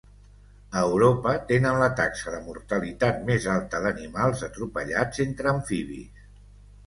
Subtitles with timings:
[0.79, 6.25] A Europa tenen la taxa de mortalitat més alta d'animals atropellats entre amfibis.